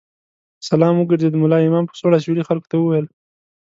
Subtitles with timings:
[0.67, 3.05] سلام وګرځېد، ملا امام په سوړ اسوېلي خلکو ته وویل.